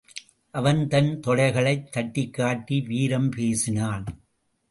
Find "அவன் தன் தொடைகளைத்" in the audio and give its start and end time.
0.51-1.87